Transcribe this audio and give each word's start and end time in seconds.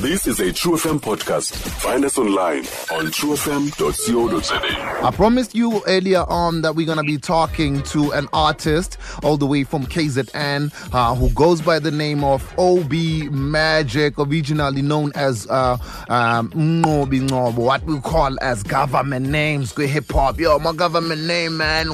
This 0.00 0.26
is 0.26 0.40
a 0.40 0.52
True 0.52 0.72
FM 0.72 0.98
podcast. 0.98 1.54
Find 1.54 2.04
us 2.04 2.18
online 2.18 2.64
on 2.90 3.12
truefm.co.za. 3.12 5.04
I 5.06 5.10
promised 5.12 5.54
you 5.54 5.84
earlier 5.86 6.24
on 6.28 6.62
that 6.62 6.74
we're 6.74 6.84
going 6.84 6.98
to 6.98 7.04
be 7.04 7.16
talking 7.16 7.80
to 7.84 8.10
an 8.10 8.26
artist 8.32 8.98
all 9.22 9.36
the 9.36 9.46
way 9.46 9.62
from 9.62 9.86
KZN 9.86 10.72
uh, 10.92 11.14
who 11.14 11.30
goes 11.30 11.62
by 11.62 11.78
the 11.78 11.92
name 11.92 12.24
of 12.24 12.42
OB 12.58 12.90
Magik, 13.30 14.14
originally 14.18 14.82
known 14.82 15.12
as 15.14 15.46
uh, 15.48 15.76
um, 16.08 16.50
what 17.54 17.84
we 17.84 18.00
call 18.00 18.36
as 18.42 18.64
government 18.64 19.28
names, 19.28 19.76
hip 19.76 20.10
hop. 20.10 20.40
Yo, 20.40 20.58
my 20.58 20.72
government 20.72 21.22
name, 21.22 21.56
man. 21.56 21.86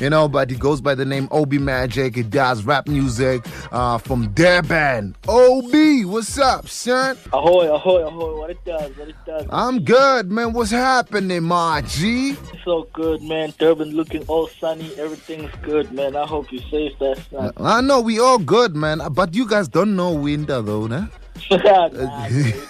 You 0.00 0.10
know, 0.10 0.28
but 0.28 0.50
he 0.50 0.56
goes 0.56 0.80
by 0.80 0.96
the 0.96 1.04
name 1.04 1.28
OB 1.30 1.52
Magik. 1.52 2.16
He 2.16 2.24
does 2.24 2.64
rap 2.64 2.88
music 2.88 3.46
uh, 3.70 3.98
from 3.98 4.32
Durban. 4.32 5.14
OB, 5.28 6.06
what's 6.06 6.39
up, 6.40 6.68
son? 6.68 7.16
Ahoy, 7.32 7.72
ahoy, 7.72 8.02
ahoy. 8.02 8.38
What 8.38 8.50
it 8.50 8.64
does, 8.64 8.96
what 8.96 9.08
it 9.08 9.16
does. 9.26 9.46
I'm 9.50 9.84
good, 9.84 10.30
man. 10.30 10.52
What's 10.52 10.70
happening, 10.70 11.44
my 11.44 11.82
G? 11.82 12.36
so 12.64 12.88
good, 12.92 13.22
man. 13.22 13.52
Durban 13.58 13.90
looking 13.96 14.22
all 14.26 14.48
sunny. 14.48 14.94
Everything's 14.98 15.50
good, 15.62 15.92
man. 15.92 16.16
I 16.16 16.26
hope 16.26 16.52
you 16.52 16.60
safe 16.70 16.98
that 16.98 17.18
sun. 17.30 17.52
I 17.56 17.80
know 17.80 18.00
we 18.00 18.20
all 18.20 18.38
good, 18.38 18.76
man. 18.76 19.00
But 19.12 19.34
you 19.34 19.46
guys 19.46 19.68
don't 19.68 19.96
know 19.96 20.12
winter, 20.12 20.62
though, 20.62 20.86
nah, 20.86 21.06
we 21.50 21.58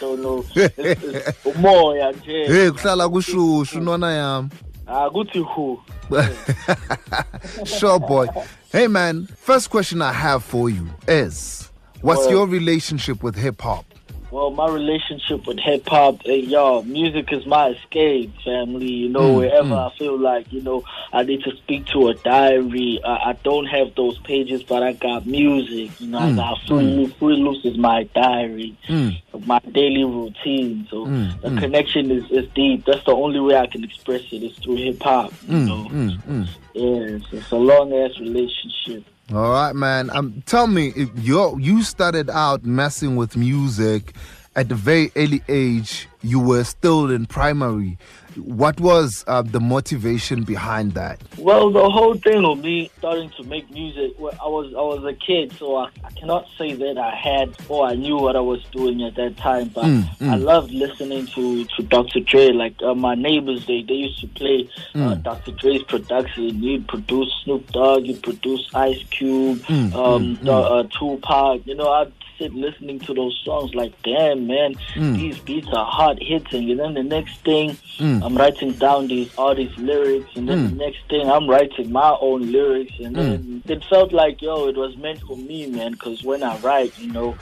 don't 0.00 0.22
know. 0.22 0.44
It's, 0.54 0.78
it's 0.78 1.38
umoya 1.44 2.12
nje. 2.12 2.46
Hey, 2.46 2.70
kuhlala 2.70 3.08
kushushu 3.08 3.80
nona 3.82 4.06
yami. 4.06 4.50
Ah, 4.86 5.10
kuthi 5.10 5.44
who? 5.54 5.80
Sure, 7.64 7.98
boy. 7.98 8.26
Hey, 8.72 8.86
man. 8.88 9.26
First 9.36 9.70
question 9.70 10.02
I 10.02 10.12
have 10.12 10.42
for 10.44 10.68
you 10.70 10.88
is, 11.08 11.70
what's 12.04 12.22
Well- 12.26 12.30
your 12.30 12.46
relationship 12.46 13.22
with 13.22 13.36
hip 13.36 13.60
hop? 13.60 13.86
Well, 14.30 14.50
my 14.50 14.68
relationship 14.68 15.46
with 15.46 15.60
hip 15.60 15.88
hop, 15.88 16.16
eh, 16.26 16.34
y'all, 16.52 16.82
music 16.82 17.32
is 17.32 17.46
my 17.46 17.68
escape, 17.68 18.32
family. 18.44 18.90
You 18.90 19.08
know, 19.08 19.28
Mm, 19.30 19.36
wherever 19.36 19.74
mm. 19.76 19.86
I 19.92 19.96
feel 19.96 20.18
like, 20.18 20.52
you 20.52 20.60
know, 20.60 20.82
I 21.12 21.22
need 21.22 21.44
to 21.44 21.52
speak 21.62 21.86
to 21.92 22.08
a 22.08 22.14
diary. 22.14 23.00
I, 23.04 23.30
I 23.30 23.32
don't 23.44 23.66
have 23.66 23.94
those 23.94 24.18
pages, 24.30 24.64
but 24.64 24.82
I 24.82 24.92
got 24.94 25.24
music. 25.24 25.92
You 26.00 26.08
know, 26.08 26.18
Mm, 26.18 26.32
I 26.32 26.36
got 26.42 26.58
free, 26.66 27.06
free 27.20 27.36
loose 27.36 27.64
is 27.64 27.78
my 27.78 28.08
diary, 28.12 28.74
Mm. 28.88 29.10
my 29.46 29.60
daily 29.70 30.02
routine. 30.02 30.88
So 30.90 31.06
Mm, 31.06 31.40
the 31.40 31.50
mm. 31.50 31.58
connection 31.60 32.10
is, 32.10 32.24
is 32.32 32.46
deep. 32.56 32.84
That's 32.86 33.04
the 33.04 33.14
only 33.14 33.38
way 33.38 33.54
I 33.56 33.66
can 33.68 33.84
express 33.84 34.22
it 34.32 34.42
is 34.42 34.56
through 34.58 34.76
hip 34.86 35.00
hop. 35.00 35.32
You 35.46 35.58
Mm, 35.58 35.66
know, 35.68 35.84
mm, 35.92 36.22
mm. 36.26 36.46
yeah, 36.74 37.16
it's, 37.16 37.26
it's 37.32 37.52
a 37.52 37.56
long 37.70 37.92
ass 37.92 38.18
relationship. 38.18 39.04
All 39.32 39.50
right, 39.50 39.74
man. 39.74 40.10
Um, 40.10 40.42
tell 40.44 40.66
me, 40.66 40.92
you 41.16 41.58
you 41.58 41.82
started 41.82 42.28
out 42.28 42.64
messing 42.64 43.16
with 43.16 43.36
music 43.38 44.14
at 44.56 44.70
a 44.70 44.74
very 44.74 45.10
early 45.16 45.42
age. 45.48 46.08
You 46.22 46.40
were 46.40 46.64
still 46.64 47.10
in 47.10 47.26
primary. 47.26 47.98
What 48.36 48.80
was 48.80 49.24
uh, 49.28 49.42
the 49.42 49.60
motivation 49.60 50.42
behind 50.42 50.92
that? 50.94 51.20
Well, 51.38 51.70
the 51.70 51.88
whole 51.88 52.14
thing 52.14 52.44
of 52.44 52.58
me 52.58 52.90
starting 52.98 53.30
to 53.36 53.44
make 53.44 53.70
music, 53.70 54.12
well, 54.18 54.32
I 54.42 54.48
was 54.48 54.72
I 54.74 54.80
was 54.80 55.04
a 55.04 55.12
kid, 55.12 55.52
so 55.58 55.76
I, 55.76 55.90
I 56.02 56.10
cannot 56.12 56.46
say 56.58 56.72
that 56.72 56.98
I 56.98 57.14
had 57.14 57.54
or 57.68 57.86
I 57.86 57.94
knew 57.94 58.16
what 58.16 58.34
I 58.36 58.40
was 58.40 58.64
doing 58.72 59.02
at 59.04 59.14
that 59.16 59.36
time. 59.36 59.68
But 59.68 59.84
Mm, 59.84 60.02
mm. 60.18 60.30
I 60.30 60.36
loved 60.36 60.70
listening 60.72 61.26
to, 61.26 61.64
to 61.66 61.82
Dr. 61.84 62.20
Dre. 62.20 62.48
Like 62.52 62.74
uh, 62.82 62.94
my 62.94 63.14
neighbors, 63.14 63.66
they 63.66 63.82
they 63.82 63.94
used 63.94 64.20
to 64.22 64.28
play 64.28 64.68
uh, 64.94 64.98
Mm. 65.14 65.22
Dr. 65.22 65.52
Dre's 65.52 65.82
production. 65.84 66.58
He'd 66.60 66.88
produce 66.88 67.30
Snoop 67.44 67.70
Dogg, 67.70 68.04
he'd 68.04 68.22
produce 68.22 68.68
Ice 68.74 69.02
Cube, 69.10 69.58
Mm, 69.68 69.94
um, 69.94 70.36
mm, 70.38 70.44
the, 70.44 70.52
uh, 70.52 70.82
Tupac. 70.98 71.66
You 71.66 71.74
know, 71.76 71.90
I'd 71.92 72.12
sit 72.44 72.54
listening 72.54 72.98
to 73.00 73.14
those 73.14 73.40
songs 73.44 73.74
like, 73.74 73.92
damn 74.02 74.46
man, 74.46 74.74
Mm. 74.94 75.16
these 75.16 75.38
beats 75.38 75.68
are 75.72 75.86
hard 75.86 76.18
hitting. 76.20 76.70
And 76.70 76.80
then 76.80 76.94
the 76.94 77.02
next 77.02 77.38
thing, 77.44 77.76
Mm. 77.98 78.24
I'm 78.24 78.36
writing 78.36 78.72
down 78.72 79.06
these 79.08 79.30
all 79.38 79.54
these 79.54 79.76
lyrics, 79.78 80.30
and 80.36 80.48
then 80.48 80.58
Mm. 80.58 80.70
the 80.70 80.84
next 80.84 80.98
thing 81.08 81.30
I'm 81.30 81.48
writing 81.48 81.92
my 81.92 82.16
own 82.20 82.50
lyrics, 82.52 82.92
and 83.02 83.14
then 83.16 83.62
Mm. 83.66 83.70
it 83.70 83.84
felt 83.84 84.12
like 84.12 84.42
yo, 84.42 84.68
it 84.68 84.76
was 84.76 84.96
meant 84.96 85.20
for 85.20 85.36
me, 85.36 85.66
man. 85.66 85.92
Because 85.92 86.22
when 86.24 86.42
I 86.42 86.56
write, 86.58 86.92
you 86.98 87.10
know, 87.12 87.36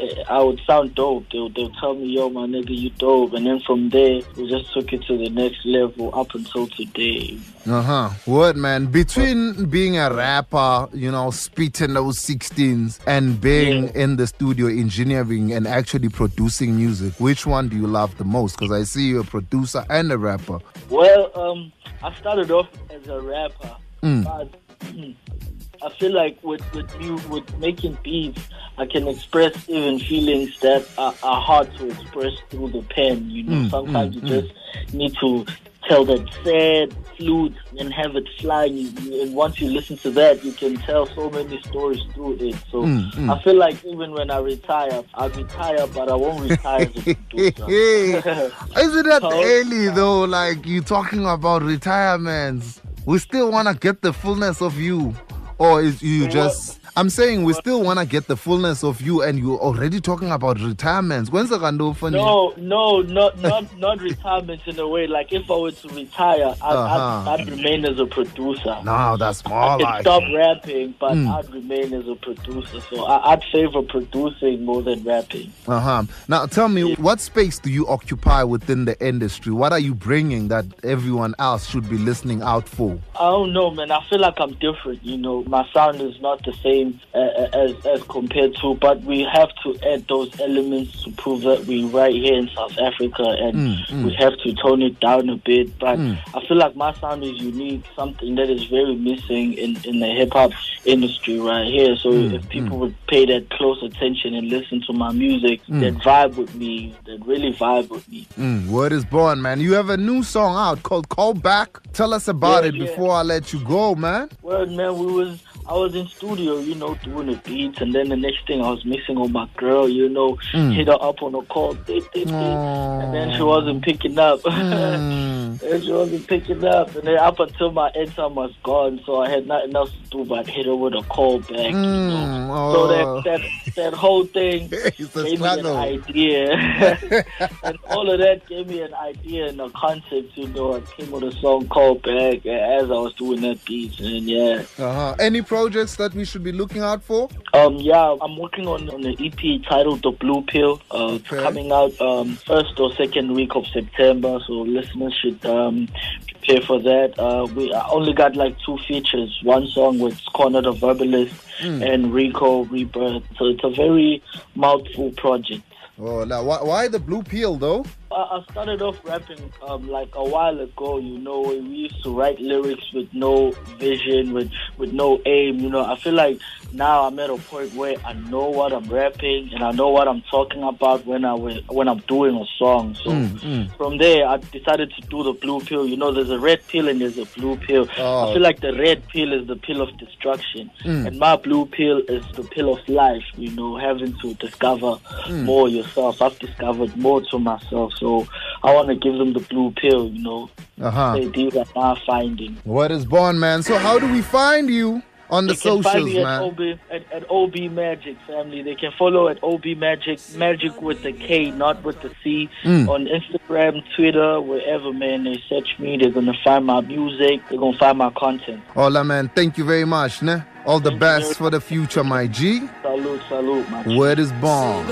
eh, 0.00 0.22
I 0.28 0.42
would 0.42 0.60
sound 0.66 0.94
dope. 0.94 1.26
They'll 1.32 1.48
they'll 1.50 1.70
tell 1.80 1.94
me, 1.94 2.06
yo, 2.06 2.28
my 2.30 2.46
nigga, 2.46 2.76
you 2.76 2.90
dope, 2.90 3.34
and 3.34 3.46
then 3.46 3.60
from 3.60 3.90
there 3.90 4.20
we 4.36 4.48
just 4.48 4.72
took 4.72 4.92
it 4.92 5.02
to 5.08 5.18
the 5.18 5.28
next 5.28 5.66
level 5.66 6.10
up 6.14 6.34
until 6.34 6.66
today. 6.68 7.36
Uh 7.68 7.82
huh. 7.82 8.08
What 8.26 8.54
man? 8.56 8.86
Between 8.86 9.64
being 9.66 9.98
a 9.98 10.08
rapper, 10.14 10.88
you 10.94 11.10
know, 11.10 11.30
spitting 11.32 11.94
those 11.94 12.16
16s, 12.18 13.00
and 13.08 13.40
being 13.40 13.84
Yeah. 13.84 14.02
in 14.02 14.16
the 14.16 14.26
studio 14.28 14.45
engineering 14.54 15.52
and 15.52 15.66
actually 15.66 16.08
producing 16.08 16.76
music, 16.76 17.14
which 17.18 17.46
one 17.46 17.68
do 17.68 17.76
you 17.76 17.86
love 17.86 18.16
the 18.18 18.24
most? 18.24 18.58
Because 18.58 18.72
I 18.72 18.84
see 18.84 19.08
you're 19.08 19.20
a 19.22 19.24
producer 19.24 19.84
and 19.90 20.10
a 20.12 20.18
rapper. 20.18 20.58
Well, 20.88 21.30
um, 21.38 21.72
I 22.02 22.14
started 22.14 22.50
off 22.50 22.68
as 22.90 23.06
a 23.08 23.20
rapper, 23.20 23.76
Mm. 24.02 24.24
but 24.24 24.52
mm, 24.92 25.14
I 25.82 25.88
feel 25.98 26.12
like 26.12 26.42
with 26.42 26.62
with 26.74 26.90
you 27.00 27.16
with 27.28 27.58
making 27.58 27.98
beats, 28.02 28.42
I 28.78 28.86
can 28.86 29.08
express 29.08 29.68
even 29.68 29.98
feelings 29.98 30.58
that 30.60 30.86
are, 30.98 31.14
are 31.22 31.40
hard 31.40 31.74
to 31.76 31.90
express 31.90 32.32
through 32.50 32.70
the 32.70 32.82
pen. 32.82 33.28
You 33.30 33.42
know, 33.44 33.52
Mm, 33.62 33.70
sometimes 33.70 34.16
mm, 34.16 34.22
you 34.22 34.40
just 34.42 34.94
need 34.94 35.14
to 35.20 35.46
tell 35.88 36.04
that 36.04 36.24
sad 36.44 36.94
flute 37.16 37.54
and 37.78 37.92
have 37.94 38.14
it 38.16 38.26
fly. 38.40 38.64
You- 38.64 39.22
And 39.22 39.34
once 39.34 39.60
you 39.60 39.68
listen 39.70 39.96
to 39.98 40.10
that, 40.10 40.44
you 40.44 40.52
can 40.52 40.76
tell 40.76 41.06
so 41.14 41.30
many 41.30 41.60
stories 41.62 42.02
through 42.14 42.34
it. 42.40 42.56
So 42.70 42.82
Mm, 42.82 43.10
mm. 43.12 43.34
I 43.34 43.42
feel 43.42 43.56
like 43.56 43.82
even 43.84 44.12
when 44.12 44.30
I 44.30 44.38
retire, 44.38 45.02
I'll 45.14 45.30
retire, 45.30 45.86
but 45.88 46.10
I 46.10 46.14
won't 46.14 46.42
retire 46.50 46.90
as 46.94 47.06
a 47.06 47.14
producer. 47.14 47.64
Isn't 48.78 49.06
that 49.08 49.22
early 49.24 49.88
though? 49.88 50.24
Like 50.24 50.66
you're 50.66 50.82
talking 50.82 51.24
about 51.26 51.62
retirements. 51.62 52.80
We 53.06 53.18
still 53.18 53.50
wanna 53.50 53.74
get 53.74 54.02
the 54.02 54.12
fullness 54.12 54.60
of 54.60 54.78
you. 54.78 55.14
Or 55.58 55.80
is 55.80 56.02
you 56.02 56.28
just 56.28 56.80
I'm 56.98 57.10
saying 57.10 57.44
we 57.44 57.52
still 57.52 57.82
wanna 57.82 58.06
get 58.06 58.26
the 58.26 58.38
fullness 58.38 58.82
of 58.82 59.02
you 59.02 59.22
and 59.22 59.38
you're 59.38 59.58
already 59.58 60.00
talking 60.00 60.30
about 60.30 60.58
retirements. 60.60 61.30
When's 61.30 61.50
the 61.50 61.58
for 61.94 62.08
you? 62.08 62.16
No, 62.16 62.54
no, 62.56 63.02
not 63.02 63.38
not 63.38 63.76
not 63.78 64.00
retirement 64.00 64.62
in 64.66 64.78
a 64.78 64.88
way. 64.88 65.06
Like 65.06 65.30
if 65.30 65.50
I 65.50 65.56
were 65.58 65.72
to 65.72 65.88
retire, 65.88 66.54
I'd, 66.62 66.72
Uh-huh. 66.76 67.30
I'd, 67.30 67.40
I'd 67.40 67.50
remain 67.50 67.84
as 67.84 67.98
a 67.98 68.06
producer. 68.06 68.78
No, 68.82 69.18
that's 69.18 69.42
I 69.44 69.48
more 69.50 69.76
could 69.76 69.82
like 69.82 70.00
stop 70.00 70.22
rapping, 70.34 70.94
but 70.98 71.12
Mm. 71.12 71.36
I'd 71.38 71.52
remain 71.52 71.92
as 71.92 72.08
a 72.08 72.14
producer. 72.14 72.80
So 72.90 73.04
I, 73.04 73.32
I'd 73.32 73.44
favor 73.52 73.82
producing 73.82 74.64
more 74.64 74.82
than 74.82 75.04
rapping. 75.04 75.52
Uh-huh. 75.68 76.04
Now 76.28 76.46
tell 76.46 76.68
me, 76.68 76.94
what 76.94 77.20
space 77.20 77.58
do 77.58 77.70
you 77.70 77.86
occupy 77.88 78.42
within 78.42 78.86
the 78.86 78.98
industry? 79.06 79.52
What 79.52 79.72
are 79.72 79.78
you 79.78 79.94
bringing 79.94 80.48
that 80.48 80.64
everyone 80.82 81.34
else 81.38 81.68
should 81.68 81.90
be 81.90 81.98
listening 81.98 82.40
out 82.40 82.66
for? 82.68 82.98
I 83.20 83.24
don't 83.30 83.52
know, 83.52 83.70
man. 83.70 83.90
I 83.90 84.02
feel 84.08 84.18
like 84.20 84.40
I'm 84.40 84.54
different. 84.54 85.04
You 85.04 85.18
know, 85.18 85.42
my 85.44 85.66
sound 85.74 86.00
is 86.00 86.18
not 86.22 86.42
the 86.44 86.54
same 86.62 86.85
uh, 87.14 87.18
as 87.52 87.70
as 87.86 88.02
compared 88.04 88.54
to, 88.56 88.74
but 88.76 89.02
we 89.02 89.22
have 89.32 89.50
to 89.62 89.68
add 89.92 90.06
those 90.08 90.30
elements 90.40 91.02
to 91.04 91.10
prove 91.12 91.42
that 91.42 91.64
we're 91.66 91.86
right 91.88 92.14
here 92.14 92.34
in 92.42 92.48
South 92.54 92.76
Africa, 92.78 93.24
and 93.44 93.54
Mm, 93.56 93.86
mm. 93.88 94.04
we 94.04 94.14
have 94.14 94.36
to 94.44 94.52
tone 94.54 94.82
it 94.82 94.98
down 95.00 95.28
a 95.28 95.36
bit. 95.36 95.78
But 95.78 95.98
Mm. 95.98 96.16
I 96.34 96.40
feel 96.46 96.56
like 96.58 96.74
my 96.76 96.92
sound 96.94 97.24
is 97.24 97.36
unique, 97.40 97.84
something 97.94 98.34
that 98.36 98.48
is 98.50 98.64
very 98.64 98.94
missing 98.96 99.54
in 99.54 99.76
in 99.84 100.00
the 100.00 100.06
hip 100.18 100.32
hop 100.32 100.52
industry 100.84 101.38
right 101.38 101.66
here. 101.66 101.96
So 101.96 102.10
Mm, 102.10 102.34
if 102.36 102.48
people 102.48 102.78
would 102.78 102.94
pay 103.08 103.24
that 103.26 103.50
close 103.50 103.82
attention 103.82 104.34
and 104.34 104.48
listen 104.48 104.82
to 104.86 104.92
my 104.92 105.10
music, 105.12 105.60
Mm. 105.68 105.80
that 105.80 105.94
vibe 106.04 106.36
with 106.36 106.54
me, 106.54 106.94
that 107.06 107.18
really 107.26 107.52
vibe 107.52 107.88
with 107.90 108.08
me. 108.08 108.26
Mm, 108.38 108.68
word 108.68 108.92
is 108.92 109.04
born, 109.04 109.40
man. 109.42 109.60
You 109.60 109.74
have 109.74 109.90
a 109.90 109.96
new 109.96 110.22
song 110.22 110.56
out 110.56 110.82
called 110.82 111.08
Call 111.08 111.34
Back. 111.34 111.70
Tell 111.92 112.12
us 112.14 112.28
about 112.28 112.62
Yeah, 112.62 112.68
it 112.70 112.74
yeah. 112.74 112.84
before 112.86 113.12
I 113.12 113.22
let 113.22 113.52
you 113.52 113.60
go, 113.60 113.94
man. 113.94 114.28
Well, 114.42 114.66
man, 114.66 114.96
we 114.98 115.06
was 115.06 115.42
I 115.68 115.72
was 115.72 115.94
in 115.96 116.06
studio, 116.06 116.58
you 116.58 116.74
know, 116.76 116.94
doing 117.02 117.26
the 117.26 117.34
beats, 117.44 117.80
and 117.80 117.92
then 117.94 118.08
the 118.08 118.16
next 118.16 118.46
thing 118.46 118.60
I 118.62 118.70
was 118.70 118.84
missing 118.84 119.16
on 119.18 119.32
my 119.32 119.48
girl, 119.56 119.88
you 119.88 120.08
know, 120.08 120.38
Mm. 120.54 120.74
hit 120.74 120.86
her 120.86 120.98
up 121.02 121.22
on 121.22 121.34
a 121.34 121.42
call, 121.42 121.74
beep, 121.74 122.04
beep, 122.12 122.26
beep, 122.26 122.34
and 122.34 123.12
then 123.12 123.34
she 123.36 123.42
wasn't 123.42 123.82
picking 123.84 124.18
up. 124.18 124.40
Mm. 124.46 125.35
And 125.62 125.82
she 125.84 125.92
wasn't 125.92 126.26
picking 126.26 126.64
up, 126.64 126.94
and 126.94 127.06
then 127.06 127.18
up 127.18 127.38
until 127.40 127.70
my 127.72 127.90
airtime 127.92 128.34
was 128.34 128.52
gone, 128.62 129.00
so 129.06 129.20
I 129.22 129.28
had 129.30 129.46
nothing 129.46 129.74
else 129.74 129.90
to 129.90 130.10
do 130.18 130.24
but 130.24 130.46
hit 130.46 130.66
her 130.66 130.74
with 130.76 130.94
a 130.94 131.02
call 131.02 131.40
back. 131.40 131.50
You 131.50 131.72
know? 131.72 132.48
Mm, 132.48 132.72
So 132.72 132.80
oh. 132.82 133.22
that 133.22 133.40
that 133.40 133.74
that 133.74 133.94
whole 133.94 134.24
thing 134.24 134.68
gave 134.68 135.14
me 135.40 135.46
an 135.46 135.66
idea, 135.66 136.52
and 137.62 137.78
all 137.90 138.10
of 138.10 138.18
that 138.18 138.46
gave 138.46 138.68
me 138.68 138.82
an 138.82 138.94
idea 138.94 139.46
and 139.48 139.60
a 139.60 139.70
concept. 139.70 140.36
You 140.36 140.48
know, 140.48 140.76
I 140.76 140.80
came 140.80 141.10
with 141.10 141.24
a 141.24 141.32
song 141.32 141.68
called 141.68 142.02
"Back" 142.02 142.44
as 142.46 142.84
I 142.90 142.94
was 142.94 143.14
doing 143.14 143.40
that 143.42 143.64
beat, 143.64 143.98
and 144.00 144.28
yeah. 144.28 144.62
Uh-huh. 144.78 145.14
Any 145.18 145.42
projects 145.42 145.96
that 145.96 146.14
we 146.14 146.24
should 146.24 146.42
be 146.44 146.52
looking 146.52 146.82
out 146.82 147.02
for? 147.02 147.28
Um, 147.54 147.76
yeah, 147.76 148.14
I'm 148.20 148.36
working 148.36 148.66
on, 148.68 148.88
on 148.90 149.04
an 149.04 149.16
EP 149.18 149.62
titled 149.68 150.02
The 150.02 150.10
Blue 150.12 150.42
Pill. 150.42 150.80
Uh, 150.90 151.04
Okay. 151.16 151.36
coming 151.42 151.72
out 151.72 151.98
um, 152.00 152.34
first 152.46 152.78
or 152.80 152.92
second 152.94 153.32
week 153.32 153.54
of 153.54 153.64
September, 153.68 154.38
so 154.46 154.52
listeners 154.52 155.14
should 155.14 155.40
um, 155.46 155.88
prepare 156.28 156.60
for 156.62 156.80
that. 156.80 157.18
Uh, 157.18 157.46
we 157.54 157.72
I 157.72 157.88
only 157.88 158.12
got 158.12 158.36
like 158.36 158.56
two 158.64 158.78
features. 158.88 159.38
One 159.42 159.66
song 159.68 159.98
with 159.98 160.20
Corner 160.34 160.62
the 160.62 160.72
Verbalist 160.72 161.42
Mm. 161.60 161.90
and 161.90 162.12
Rico 162.12 162.64
Rebirth. 162.64 163.22
So 163.38 163.46
it's 163.46 163.64
a 163.64 163.70
very 163.70 164.22
mouthful 164.54 165.10
project. 165.12 165.62
Oh, 165.98 166.16
la, 166.24 166.42
why, 166.42 166.62
why 166.62 166.88
the 166.88 166.98
blue 166.98 167.22
peel 167.22 167.56
though? 167.56 167.82
I 168.12 168.16
I 168.16 168.44
started 168.50 168.82
off 168.82 169.02
rapping 169.04 169.50
um, 169.66 169.88
like 169.88 170.14
a 170.14 170.22
while 170.22 170.60
ago. 170.60 170.98
You 170.98 171.16
know, 171.18 171.40
we 171.40 171.56
used 171.88 172.02
to 172.02 172.12
write 172.14 172.38
lyrics 172.38 172.92
with 172.92 173.08
no 173.14 173.52
vision, 173.78 174.34
with 174.34 174.50
with 174.76 174.92
no 174.92 175.18
aim. 175.24 175.58
You 175.60 175.70
know, 175.70 175.82
I 175.86 175.96
feel 175.96 176.12
like 176.12 176.38
now 176.72 177.06
I'm 177.06 177.18
at 177.18 177.30
a 177.30 177.36
point 177.36 177.74
where 177.74 177.96
I 178.04 178.12
know 178.12 178.48
what 178.50 178.72
I'm 178.72 178.88
rapping 178.88 179.52
and 179.52 179.62
I 179.62 179.70
know 179.72 179.88
what 179.88 180.08
I'm 180.08 180.22
talking 180.22 180.62
about 180.62 181.06
when 181.06 181.24
I 181.24 181.34
when 181.34 181.88
I'm 181.88 181.98
doing 182.00 182.36
a 182.36 182.44
song. 182.58 182.94
So 182.94 183.10
mm, 183.10 183.28
mm. 183.38 183.76
from 183.76 183.98
there, 183.98 184.26
I 184.26 184.36
decided 184.38 184.92
to 184.92 185.00
do 185.08 185.22
the 185.22 185.32
blue 185.32 185.60
pill. 185.60 185.86
You 185.86 185.96
know, 185.96 186.12
there's 186.12 186.30
a 186.30 186.38
red 186.38 186.66
pill 186.68 186.88
and 186.88 187.00
there's 187.00 187.18
a 187.18 187.24
blue 187.26 187.56
pill. 187.56 187.88
Oh. 187.98 188.30
I 188.30 188.32
feel 188.34 188.42
like 188.42 188.60
the 188.60 188.74
red 188.74 189.06
pill 189.08 189.32
is 189.32 189.46
the 189.46 189.56
pill 189.56 189.80
of 189.80 189.96
destruction, 189.98 190.70
mm. 190.84 191.06
and 191.06 191.18
my 191.18 191.36
blue 191.36 191.66
pill 191.66 191.98
is 192.08 192.24
the 192.32 192.42
pill 192.44 192.74
of 192.74 192.88
life. 192.88 193.24
You 193.36 193.50
know, 193.52 193.78
having 193.78 194.18
to 194.20 194.34
discover 194.34 194.96
more 195.30 195.68
yourself. 195.68 196.20
I've 196.20 196.38
discovered 196.38 196.96
more 196.96 197.22
to 197.30 197.38
myself, 197.38 197.92
so 197.96 198.26
I 198.62 198.74
want 198.74 198.88
to 198.88 198.94
give 198.96 199.16
them 199.18 199.32
the 199.32 199.40
blue 199.40 199.70
pill. 199.72 200.08
You 200.08 200.22
know, 200.22 200.50
Uh 200.80 200.90
huh. 200.90 201.14
say 201.14 201.28
these 201.28 201.56
are 201.56 201.66
my 201.74 202.00
findings. 202.06 202.58
What 202.64 202.90
is 202.90 203.04
born, 203.04 203.38
man? 203.38 203.62
So 203.62 203.78
how 203.78 203.98
do 203.98 204.10
we 204.12 204.22
find 204.22 204.68
you 204.68 205.02
on 205.30 205.46
the 205.46 205.54
They 205.54 205.60
can 205.60 205.82
find 205.82 205.94
socials, 206.02 206.14
me 206.14 206.18
at 206.18 206.24
man? 206.24 206.42
OB, 206.42 206.60
at, 206.90 207.12
at 207.12 207.30
OB 207.30 207.54
Magik 207.70 208.16
family. 208.26 208.62
They 208.62 208.74
can 208.74 208.92
follow 208.98 209.28
at 209.28 209.42
OB 209.42 209.62
Magik, 209.76 210.20
Magik 210.36 210.80
with 210.80 211.02
the 211.02 211.12
K, 211.12 211.50
not 211.50 211.82
with 211.84 212.00
the 212.02 212.10
C, 212.22 212.48
Mm. 212.64 212.88
on 212.88 213.06
Instagram, 213.06 213.82
Twitter, 213.96 214.40
wherever, 214.40 214.92
man. 214.92 215.24
They 215.24 215.42
search 215.48 215.78
me. 215.78 215.96
They're 215.96 216.10
gonna 216.10 216.34
find 216.44 216.66
my 216.66 216.80
music. 216.80 217.40
They're 217.48 217.58
gonna 217.58 217.76
find 217.78 217.98
my 217.98 218.10
content. 218.10 218.62
Hola, 218.74 219.02
man. 219.04 219.28
Thank 219.34 219.58
you 219.58 219.64
very 219.64 219.84
much, 219.84 220.22
ne? 220.22 220.42
All 220.66 220.80
the 220.80 220.90
Thank 220.90 221.00
best 221.00 221.22
very 221.24 221.34
for 221.34 221.50
the 221.50 221.60
future, 221.60 222.02
my 222.02 222.26
G. 222.26 222.60
Salute, 222.82 223.20
salute, 223.28 223.68
my 223.70 223.96
Word 223.96 224.18
is 224.18 224.32
born. 224.32 224.84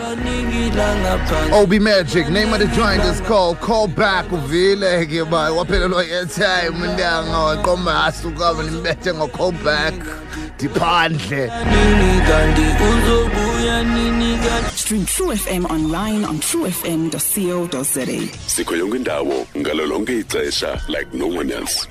OB 1.53 1.71
Magik, 1.83 2.31
name 2.31 2.53
of 2.53 2.61
the 2.61 2.69
joint 2.69 3.03
is 3.03 3.21
called 3.23 3.59
Call 3.61 3.89
Back 3.89 4.27
uvile 4.27 5.05
ke 5.07 5.25
ba 5.31 5.51
waphelelwa 5.53 6.05
airtime 6.05 6.79
ndanga 6.95 7.39
waqoma 7.39 8.05
asuka 8.05 8.53
nimbethe 8.63 9.15
ngo 9.15 9.29
call 9.33 9.53
back 9.53 9.95
diphandle 10.59 11.51
Stream 14.75 15.05
True 15.07 15.35
FM 15.37 15.65
online 15.71 16.25
on 16.25 16.39
truefm.co.za. 16.39 18.07
sikho 18.47 18.77
yonke 18.77 18.97
indawo 18.97 19.47
ngalo 19.57 19.87
lonke 19.87 20.19
ixesha 20.19 20.81
like 20.89 21.13
no 21.15 21.27
one 21.27 21.51
else 21.53 21.89